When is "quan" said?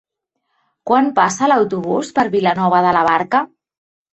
0.91-1.11